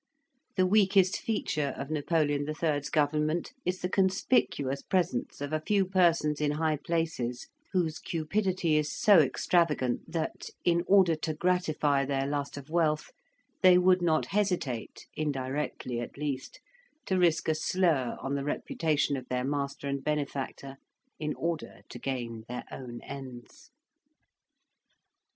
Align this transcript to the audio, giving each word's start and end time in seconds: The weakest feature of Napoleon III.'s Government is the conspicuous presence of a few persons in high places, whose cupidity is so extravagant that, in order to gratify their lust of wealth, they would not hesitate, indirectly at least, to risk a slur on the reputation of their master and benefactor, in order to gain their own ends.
The 0.57 0.65
weakest 0.65 1.17
feature 1.19 1.75
of 1.77 1.91
Napoleon 1.91 2.49
III.'s 2.49 2.89
Government 2.89 3.53
is 3.65 3.81
the 3.81 3.87
conspicuous 3.87 4.81
presence 4.81 5.41
of 5.41 5.53
a 5.53 5.59
few 5.61 5.85
persons 5.85 6.41
in 6.41 6.53
high 6.53 6.77
places, 6.77 7.45
whose 7.71 7.99
cupidity 7.99 8.77
is 8.77 8.91
so 8.91 9.19
extravagant 9.19 10.11
that, 10.11 10.49
in 10.65 10.83
order 10.87 11.13
to 11.17 11.35
gratify 11.35 12.05
their 12.05 12.25
lust 12.25 12.57
of 12.57 12.67
wealth, 12.71 13.11
they 13.61 13.77
would 13.77 14.01
not 14.01 14.25
hesitate, 14.25 15.05
indirectly 15.13 15.99
at 15.99 16.17
least, 16.17 16.59
to 17.05 17.19
risk 17.19 17.47
a 17.47 17.53
slur 17.53 18.17
on 18.21 18.33
the 18.33 18.43
reputation 18.43 19.15
of 19.15 19.27
their 19.27 19.43
master 19.45 19.87
and 19.87 20.03
benefactor, 20.03 20.77
in 21.19 21.35
order 21.35 21.81
to 21.89 21.99
gain 21.99 22.43
their 22.47 22.63
own 22.71 23.01
ends. 23.01 23.69